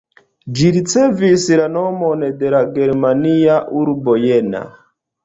Ĝi 0.59 0.69
ricevis 0.77 1.43
la 1.59 1.67
nomon 1.73 2.23
de 2.39 2.49
la 2.55 2.63
germania 2.79 3.59
urbo 3.83 4.17
Jena. 4.25 4.65